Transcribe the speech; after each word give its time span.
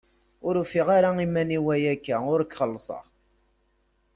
Ur 0.47 0.55
ufiɣ 0.61 0.87
ara 0.97 1.09
iman-iw 1.25 1.65
ayakka 1.75 2.17
ur 2.33 2.41
k-xellṣeɣ. 2.45 3.05